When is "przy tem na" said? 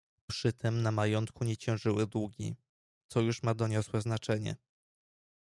0.27-0.91